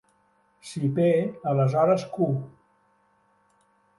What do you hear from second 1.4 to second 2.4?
aleshores Q.